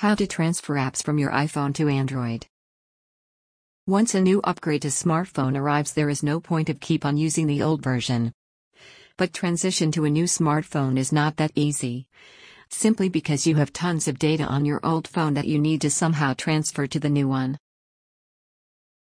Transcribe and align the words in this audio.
How 0.00 0.14
to 0.14 0.26
transfer 0.26 0.76
apps 0.76 1.04
from 1.04 1.18
your 1.18 1.30
iPhone 1.30 1.74
to 1.74 1.86
Android. 1.86 2.46
Once 3.86 4.14
a 4.14 4.20
new 4.22 4.40
upgrade 4.44 4.80
to 4.80 4.88
smartphone 4.88 5.58
arrives, 5.58 5.92
there 5.92 6.08
is 6.08 6.22
no 6.22 6.40
point 6.40 6.70
of 6.70 6.80
keep 6.80 7.04
on 7.04 7.18
using 7.18 7.46
the 7.46 7.62
old 7.62 7.82
version. 7.82 8.32
But 9.18 9.34
transition 9.34 9.92
to 9.92 10.06
a 10.06 10.08
new 10.08 10.24
smartphone 10.24 10.96
is 10.96 11.12
not 11.12 11.36
that 11.36 11.52
easy. 11.54 12.06
Simply 12.70 13.10
because 13.10 13.46
you 13.46 13.56
have 13.56 13.74
tons 13.74 14.08
of 14.08 14.18
data 14.18 14.44
on 14.44 14.64
your 14.64 14.80
old 14.82 15.06
phone 15.06 15.34
that 15.34 15.46
you 15.46 15.58
need 15.58 15.82
to 15.82 15.90
somehow 15.90 16.32
transfer 16.32 16.86
to 16.86 16.98
the 16.98 17.10
new 17.10 17.28
one. 17.28 17.58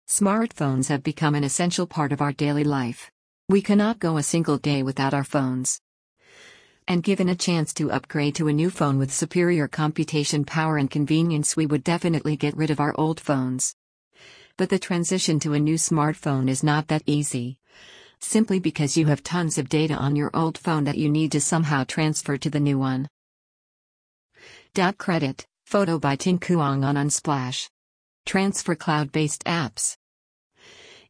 Smartphones 0.08 0.88
have 0.88 1.04
become 1.04 1.36
an 1.36 1.44
essential 1.44 1.86
part 1.86 2.10
of 2.10 2.20
our 2.20 2.32
daily 2.32 2.64
life. 2.64 3.12
We 3.48 3.62
cannot 3.62 4.00
go 4.00 4.16
a 4.16 4.24
single 4.24 4.58
day 4.58 4.82
without 4.82 5.14
our 5.14 5.22
phones 5.22 5.80
and 6.90 7.04
given 7.04 7.28
a 7.28 7.36
chance 7.36 7.72
to 7.72 7.92
upgrade 7.92 8.34
to 8.34 8.48
a 8.48 8.52
new 8.52 8.68
phone 8.68 8.98
with 8.98 9.12
superior 9.12 9.68
computation 9.68 10.44
power 10.44 10.76
and 10.76 10.90
convenience, 10.90 11.56
we 11.56 11.64
would 11.64 11.84
definitely 11.84 12.36
get 12.36 12.56
rid 12.56 12.68
of 12.68 12.80
our 12.80 12.92
old 12.98 13.20
phones. 13.20 13.76
But 14.56 14.70
the 14.70 14.78
transition 14.80 15.38
to 15.40 15.52
a 15.52 15.60
new 15.60 15.76
smartphone 15.76 16.50
is 16.50 16.64
not 16.64 16.88
that 16.88 17.04
easy. 17.06 17.58
Simply 18.18 18.58
because 18.58 18.96
you 18.96 19.06
have 19.06 19.22
tons 19.22 19.56
of 19.56 19.68
data 19.68 19.94
on 19.94 20.16
your 20.16 20.32
old 20.34 20.58
phone 20.58 20.82
that 20.82 20.98
you 20.98 21.08
need 21.08 21.30
to 21.30 21.40
somehow 21.40 21.84
transfer 21.84 22.36
to 22.36 22.50
the 22.50 22.58
new 22.58 22.76
one. 22.76 23.08
Dot 24.74 24.98
credit, 24.98 25.46
photo 25.66 25.96
by 25.96 26.16
Tin 26.16 26.40
Kuang 26.40 26.84
on 26.84 26.96
Unsplash. 26.96 27.68
Transfer 28.26 28.74
cloud 28.74 29.12
based 29.12 29.44
apps. 29.44 29.96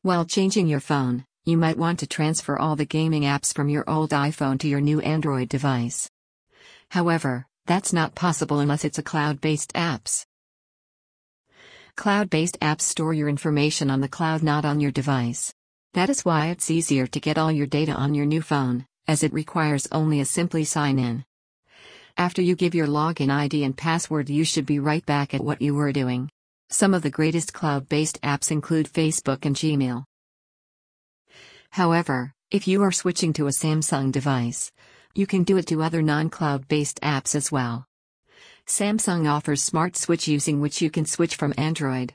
While 0.03 0.27
changing 0.27 0.67
your 0.67 0.81
phone, 0.81 1.25
you 1.45 1.57
might 1.57 1.79
want 1.79 1.99
to 2.01 2.07
transfer 2.07 2.59
all 2.59 2.77
the 2.77 2.85
gaming 2.85 3.23
apps 3.23 3.55
from 3.55 3.69
your 3.69 3.89
old 3.89 4.11
iPhone 4.11 4.59
to 4.61 4.69
your 4.69 4.81
new 4.81 5.01
Android 5.01 5.48
device. 5.48 6.11
However, 6.91 7.47
that's 7.67 7.93
not 7.93 8.15
possible 8.15 8.59
unless 8.61 8.85
it's 8.85 8.98
a 8.98 9.03
cloud 9.03 9.41
based 9.41 9.73
apps. 9.73 10.27
Cloud 11.97 12.29
based 12.31 12.59
apps 12.61 12.83
store 12.83 13.15
your 13.15 13.29
information 13.29 13.91
on 13.91 14.01
the 14.01 14.09
cloud, 14.09 14.42
not 14.42 14.64
on 14.64 14.81
your 14.81 14.91
device. 14.91 15.55
That 15.95 16.11
is 16.11 16.25
why 16.25 16.48
it's 16.48 16.70
easier 16.70 17.06
to 17.06 17.20
get 17.20 17.39
all 17.39 17.51
your 17.51 17.67
data 17.67 17.92
on 17.92 18.14
your 18.14 18.27
new 18.27 18.42
phone, 18.42 18.86
as 19.09 19.23
it 19.23 19.33
requires 19.33 19.89
only 19.91 20.20
a 20.20 20.25
simply 20.25 20.64
sign 20.64 20.98
in. 20.98 21.25
After 22.17 22.42
you 22.42 22.55
give 22.55 22.75
your 22.75 22.86
login 22.86 23.31
ID 23.31 23.64
and 23.64 23.77
password, 23.77 24.29
you 24.29 24.45
should 24.45 24.67
be 24.67 24.79
right 24.79 25.05
back 25.07 25.33
at 25.33 25.42
what 25.42 25.62
you 25.62 25.75
were 25.75 25.92
doing. 25.92 26.29
Some 26.69 26.92
of 26.92 27.03
the 27.03 27.11
greatest 27.11 27.53
cloud 27.53 27.89
based 27.89 28.20
apps 28.23 28.51
include 28.51 28.92
Facebook 28.92 29.45
and 29.45 29.57
Gmail. 29.57 30.05
However, 31.73 32.35
if 32.51 32.67
you 32.67 32.83
are 32.83 32.93
switching 32.93 33.33
to 33.35 33.47
a 33.47 33.51
Samsung 33.51 34.11
device, 34.11 34.73
you 35.15 35.27
can 35.27 35.45
do 35.45 35.57
it 35.57 35.67
to 35.69 35.83
other 35.83 36.03
non 36.03 36.29
cloud 36.29 36.67
based 36.67 37.01
apps 37.01 37.35
as 37.35 37.53
well. 37.53 37.87
Samsung 38.67 39.31
offers 39.31 39.63
Smart 39.63 39.97
Switch 39.97 40.27
using 40.27 40.61
which 40.61 40.83
you 40.83 40.91
can 40.91 41.05
switch 41.05 41.37
from 41.37 41.55
Android, 41.57 42.15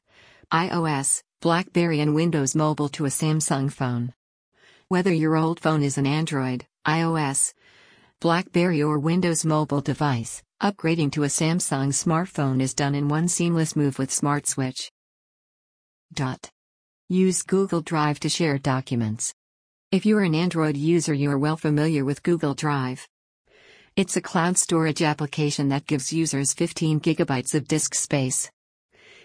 iOS, 0.52 1.23
Blackberry, 1.42 2.00
and 2.00 2.14
Windows 2.14 2.56
Mobile 2.56 2.89
to 2.89 3.06
a 3.06 3.09
Samsung 3.09 3.72
phone. 3.72 4.14
Whether 4.88 5.14
your 5.14 5.36
old 5.36 5.59
phone 5.59 5.83
is 5.83 5.98
an 5.98 6.06
Android, 6.06 6.66
iOS, 6.86 7.53
Blackberry, 8.20 8.83
or 8.83 9.00
Windows 9.00 9.45
Mobile 9.45 9.81
device, 9.81 10.44
upgrading 10.61 11.11
to 11.14 11.23
a 11.23 11.28
Samsung 11.28 11.89
smartphone 11.89 12.61
is 12.61 12.73
done 12.73 12.94
in 12.94 13.08
one 13.08 13.28
seamless 13.28 13.76
move 13.76 14.00
with 14.00 14.11
Smart 14.11 14.48
Switch. 14.48 14.92
Dot. 16.14 16.50
Use 17.09 17.42
Google 17.42 17.81
Drive 17.81 18.20
to 18.22 18.30
share 18.30 18.58
documents. 18.58 19.33
If 19.95 20.05
you're 20.05 20.23
an 20.23 20.35
Android 20.35 20.75
user, 20.75 21.13
you 21.13 21.31
are 21.31 21.38
well 21.38 21.55
familiar 21.55 22.03
with 22.03 22.21
Google 22.21 22.53
Drive. 22.53 23.07
It's 23.95 24.17
a 24.17 24.21
cloud 24.21 24.57
storage 24.57 25.02
application 25.02 25.69
that 25.69 25.87
gives 25.87 26.11
users 26.11 26.52
15 26.52 26.99
gigabytes 26.99 27.55
of 27.55 27.65
disk 27.65 27.95
space. 27.95 28.52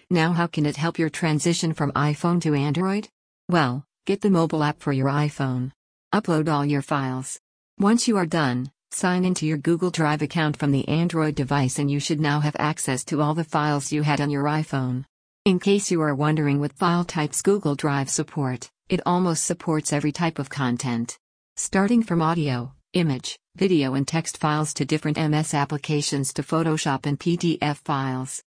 Now, 0.09 0.31
how 0.31 0.47
can 0.47 0.65
it 0.65 0.77
help 0.77 0.97
your 0.97 1.09
transition 1.09 1.73
from 1.73 1.91
iPhone 1.91 2.39
to 2.43 2.53
Android? 2.53 3.09
Well, 3.49 3.83
get 4.05 4.21
the 4.21 4.29
mobile 4.29 4.63
app 4.63 4.79
for 4.79 4.93
your 4.93 5.09
iPhone. 5.09 5.73
Upload 6.13 6.47
all 6.47 6.65
your 6.65 6.81
files. 6.81 7.37
Once 7.77 8.07
you 8.07 8.15
are 8.15 8.25
done, 8.25 8.71
sign 8.91 9.25
into 9.25 9.45
your 9.45 9.57
Google 9.57 9.91
Drive 9.91 10.21
account 10.21 10.55
from 10.55 10.71
the 10.71 10.87
Android 10.87 11.35
device 11.35 11.79
and 11.79 11.91
you 11.91 11.99
should 11.99 12.21
now 12.21 12.39
have 12.39 12.55
access 12.57 13.03
to 13.03 13.21
all 13.21 13.33
the 13.33 13.43
files 13.43 13.91
you 13.91 14.03
had 14.03 14.21
on 14.21 14.29
your 14.29 14.45
iPhone. 14.45 15.03
In 15.43 15.59
case 15.59 15.91
you 15.91 16.01
are 16.01 16.15
wondering 16.15 16.61
what 16.61 16.71
file 16.71 17.03
types 17.03 17.41
Google 17.41 17.75
Drive 17.75 18.09
support, 18.09 18.71
it 18.91 18.99
almost 19.05 19.45
supports 19.45 19.93
every 19.93 20.11
type 20.11 20.37
of 20.37 20.49
content. 20.49 21.17
Starting 21.55 22.03
from 22.03 22.21
audio, 22.21 22.73
image, 22.91 23.39
video, 23.55 23.93
and 23.93 24.05
text 24.05 24.37
files 24.37 24.73
to 24.73 24.83
different 24.83 25.17
MS 25.17 25.53
applications 25.53 26.33
to 26.33 26.43
Photoshop 26.43 27.05
and 27.05 27.17
PDF 27.17 27.77
files. 27.77 28.43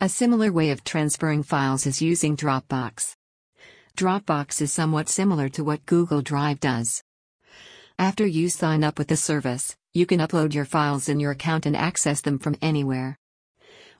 A 0.00 0.08
similar 0.08 0.50
way 0.50 0.70
of 0.70 0.82
transferring 0.82 1.44
files 1.44 1.86
is 1.86 2.02
using 2.02 2.36
Dropbox. 2.36 3.14
Dropbox 3.96 4.60
is 4.60 4.72
somewhat 4.72 5.08
similar 5.08 5.48
to 5.50 5.62
what 5.62 5.86
Google 5.86 6.20
Drive 6.20 6.58
does. 6.58 7.04
After 8.00 8.26
you 8.26 8.48
sign 8.48 8.82
up 8.82 8.98
with 8.98 9.06
the 9.06 9.16
service, 9.16 9.76
you 9.92 10.06
can 10.06 10.18
upload 10.18 10.54
your 10.54 10.64
files 10.64 11.08
in 11.08 11.20
your 11.20 11.30
account 11.30 11.66
and 11.66 11.76
access 11.76 12.20
them 12.20 12.40
from 12.40 12.56
anywhere. 12.60 13.16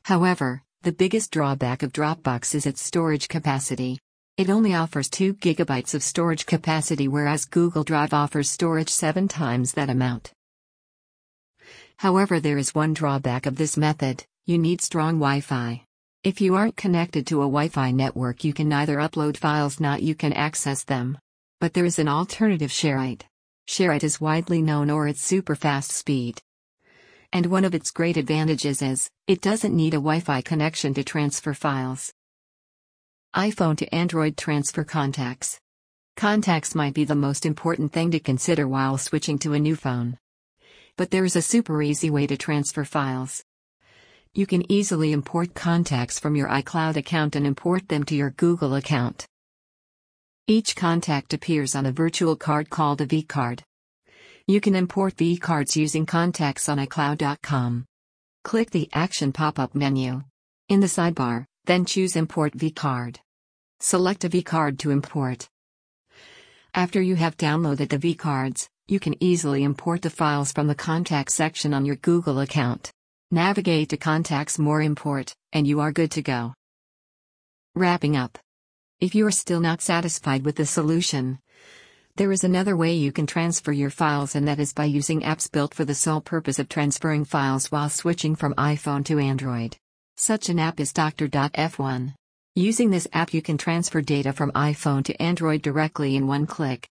However, 0.02 0.64
the 0.82 0.90
biggest 0.90 1.30
drawback 1.30 1.84
of 1.84 1.92
Dropbox 1.92 2.52
is 2.56 2.66
its 2.66 2.82
storage 2.82 3.28
capacity. 3.28 4.00
It 4.38 4.48
only 4.48 4.74
offers 4.74 5.10
2 5.10 5.34
GB 5.34 5.92
of 5.92 6.02
storage 6.02 6.46
capacity 6.46 7.06
whereas 7.06 7.44
Google 7.44 7.84
Drive 7.84 8.14
offers 8.14 8.48
storage 8.48 8.88
7 8.88 9.28
times 9.28 9.72
that 9.72 9.90
amount. 9.90 10.32
However, 11.98 12.40
there 12.40 12.56
is 12.56 12.74
one 12.74 12.94
drawback 12.94 13.44
of 13.44 13.56
this 13.56 13.76
method 13.76 14.24
you 14.46 14.56
need 14.56 14.80
strong 14.80 15.18
Wi 15.18 15.42
Fi. 15.42 15.84
If 16.24 16.40
you 16.40 16.54
aren't 16.54 16.76
connected 16.78 17.26
to 17.26 17.42
a 17.42 17.44
Wi 17.44 17.68
Fi 17.68 17.90
network, 17.90 18.42
you 18.42 18.54
can 18.54 18.70
neither 18.70 18.96
upload 18.96 19.36
files 19.36 19.78
nor 19.78 19.98
you 19.98 20.14
can 20.14 20.32
access 20.32 20.82
them. 20.82 21.18
But 21.60 21.74
there 21.74 21.84
is 21.84 21.98
an 21.98 22.08
alternative 22.08 22.70
ShareIt. 22.70 23.22
ShareIt 23.68 24.02
is 24.02 24.20
widely 24.20 24.62
known 24.62 24.88
for 24.88 25.08
its 25.08 25.22
super 25.22 25.54
fast 25.54 25.92
speed. 25.92 26.40
And 27.34 27.46
one 27.46 27.66
of 27.66 27.74
its 27.74 27.90
great 27.90 28.16
advantages 28.16 28.80
is, 28.80 29.10
it 29.26 29.42
doesn't 29.42 29.76
need 29.76 29.92
a 29.92 29.98
Wi 29.98 30.20
Fi 30.20 30.40
connection 30.40 30.94
to 30.94 31.04
transfer 31.04 31.52
files 31.52 32.14
iPhone 33.34 33.78
to 33.78 33.94
Android 33.94 34.36
transfer 34.36 34.84
contacts. 34.84 35.58
Contacts 36.18 36.74
might 36.74 36.92
be 36.92 37.04
the 37.04 37.14
most 37.14 37.46
important 37.46 37.90
thing 37.90 38.10
to 38.10 38.20
consider 38.20 38.68
while 38.68 38.98
switching 38.98 39.38
to 39.38 39.54
a 39.54 39.58
new 39.58 39.74
phone. 39.74 40.18
But 40.98 41.10
there 41.10 41.24
is 41.24 41.34
a 41.34 41.40
super 41.40 41.80
easy 41.80 42.10
way 42.10 42.26
to 42.26 42.36
transfer 42.36 42.84
files. 42.84 43.42
You 44.34 44.44
can 44.44 44.70
easily 44.70 45.12
import 45.12 45.54
contacts 45.54 46.18
from 46.18 46.36
your 46.36 46.48
iCloud 46.48 46.96
account 46.96 47.34
and 47.34 47.46
import 47.46 47.88
them 47.88 48.04
to 48.04 48.14
your 48.14 48.32
Google 48.32 48.74
account. 48.74 49.26
Each 50.46 50.76
contact 50.76 51.32
appears 51.32 51.74
on 51.74 51.86
a 51.86 51.92
virtual 51.92 52.36
card 52.36 52.68
called 52.68 53.00
a 53.00 53.06
vCard. 53.06 53.60
You 54.46 54.60
can 54.60 54.74
import 54.74 55.16
vCards 55.16 55.74
using 55.74 56.04
contacts 56.04 56.68
on 56.68 56.76
iCloud.com. 56.76 57.86
Click 58.44 58.70
the 58.72 58.90
Action 58.92 59.32
pop 59.32 59.58
up 59.58 59.74
menu. 59.74 60.22
In 60.68 60.80
the 60.80 60.86
sidebar, 60.86 61.46
then 61.64 61.84
choose 61.84 62.16
Import 62.16 62.56
vCard. 62.56 63.18
Select 63.80 64.24
a 64.24 64.28
vCard 64.28 64.78
to 64.78 64.90
import. 64.90 65.48
After 66.74 67.02
you 67.02 67.16
have 67.16 67.36
downloaded 67.36 67.88
the 67.90 67.98
vCards, 67.98 68.68
you 68.88 68.98
can 68.98 69.22
easily 69.22 69.62
import 69.62 70.02
the 70.02 70.10
files 70.10 70.52
from 70.52 70.66
the 70.66 70.74
Contacts 70.74 71.34
section 71.34 71.74
on 71.74 71.84
your 71.84 71.96
Google 71.96 72.40
account. 72.40 72.92
Navigate 73.30 73.88
to 73.90 73.96
Contacts 73.96 74.58
More 74.58 74.82
Import, 74.82 75.34
and 75.52 75.66
you 75.66 75.80
are 75.80 75.92
good 75.92 76.10
to 76.12 76.22
go. 76.22 76.54
Wrapping 77.74 78.16
up. 78.16 78.38
If 79.00 79.14
you 79.14 79.26
are 79.26 79.32
still 79.32 79.60
not 79.60 79.80
satisfied 79.80 80.44
with 80.44 80.56
the 80.56 80.66
solution, 80.66 81.38
there 82.16 82.30
is 82.30 82.44
another 82.44 82.76
way 82.76 82.94
you 82.94 83.10
can 83.10 83.26
transfer 83.26 83.72
your 83.72 83.90
files, 83.90 84.34
and 84.34 84.46
that 84.46 84.60
is 84.60 84.72
by 84.72 84.84
using 84.84 85.22
apps 85.22 85.50
built 85.50 85.74
for 85.74 85.84
the 85.84 85.94
sole 85.94 86.20
purpose 86.20 86.58
of 86.58 86.68
transferring 86.68 87.24
files 87.24 87.72
while 87.72 87.88
switching 87.88 88.36
from 88.36 88.54
iPhone 88.54 89.04
to 89.06 89.18
Android. 89.18 89.76
Such 90.24 90.50
an 90.50 90.60
app 90.60 90.78
is 90.78 90.92
Dr.Fone. 90.92 92.14
Using 92.54 92.90
this 92.90 93.08
app, 93.12 93.34
you 93.34 93.42
can 93.42 93.58
transfer 93.58 94.00
data 94.00 94.32
from 94.32 94.52
iPhone 94.52 95.04
to 95.06 95.20
Android 95.20 95.62
directly 95.62 96.14
in 96.14 96.28
one 96.28 96.46
click. 96.46 96.88